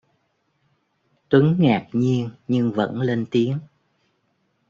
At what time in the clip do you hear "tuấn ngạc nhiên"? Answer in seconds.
1.29-2.29